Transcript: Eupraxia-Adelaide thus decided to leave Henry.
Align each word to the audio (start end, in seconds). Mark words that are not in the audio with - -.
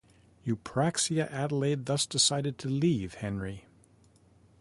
Eupraxia-Adelaide 0.47 1.85
thus 1.85 2.07
decided 2.07 2.57
to 2.57 2.67
leave 2.67 3.13
Henry. 3.13 3.67